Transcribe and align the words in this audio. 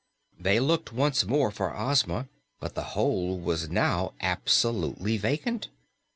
They 0.39 0.59
looked 0.59 0.91
once 0.91 1.25
more 1.25 1.51
for 1.51 1.77
Ozma, 1.77 2.27
but 2.59 2.73
the 2.73 2.83
hole 2.97 3.39
was 3.39 3.69
now 3.69 4.13
absolutely 4.19 5.17
vacant. 5.17 5.69